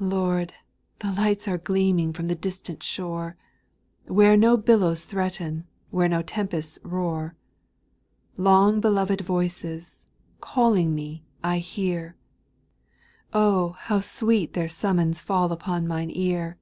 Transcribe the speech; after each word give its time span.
4. 0.00 0.08
Lord 0.08 0.52
I 0.52 0.56
the 0.98 1.14
lights 1.20 1.46
are 1.46 1.56
gleaming 1.56 2.12
from 2.12 2.26
the 2.26 2.34
dis 2.34 2.60
tant 2.60 2.82
shore, 2.82 3.36
"Where 4.08 4.36
no 4.36 4.56
billows 4.56 5.04
threaten, 5.04 5.64
where 5.92 6.08
no 6.08 6.22
tem 6.22 6.48
pests 6.48 6.80
roar; 6.82 7.36
Long 8.36 8.80
beloved 8.80 9.20
voices, 9.20 10.06
calling 10.40 10.92
me, 10.92 11.24
I 11.44 11.58
hear,— 11.60 12.16
Oh! 13.32 13.76
how 13.78 14.00
sweet 14.00 14.54
their 14.54 14.68
summons 14.68 15.20
falls 15.20 15.52
upon 15.52 15.86
mine 15.86 16.10
ear 16.14 16.58